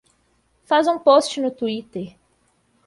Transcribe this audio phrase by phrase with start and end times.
[0.69, 2.15] Fez um post no Twitter